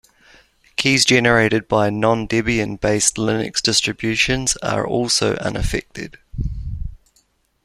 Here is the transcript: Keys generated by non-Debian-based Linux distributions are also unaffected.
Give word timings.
Keys 0.77 1.05
generated 1.05 1.67
by 1.67 1.91
non-Debian-based 1.91 3.17
Linux 3.17 3.61
distributions 3.61 4.57
are 4.63 4.83
also 4.83 5.35
unaffected. 5.35 6.17